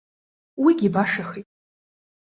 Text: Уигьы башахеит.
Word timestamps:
Уигьы 0.63 0.89
башахеит. 0.93 1.47